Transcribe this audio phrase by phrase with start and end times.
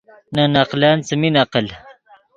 [0.35, 1.65] نے نقلن څیمین عقل